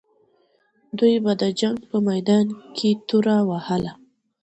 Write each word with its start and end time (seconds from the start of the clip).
دوی 0.97 1.15
به 1.23 1.33
د 1.41 1.43
جنګ 1.59 1.77
په 1.89 1.97
میدان 2.07 2.45
کې 2.75 2.89
توره 3.07 3.37
وهله. 3.49 3.91